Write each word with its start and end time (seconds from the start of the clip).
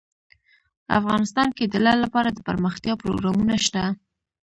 افغانستان 0.99 1.49
کې 1.57 1.65
د 1.67 1.75
لعل 1.85 1.99
لپاره 2.05 2.29
دپرمختیا 2.39 2.93
پروګرامونه 3.01 3.55
شته. 3.65 3.83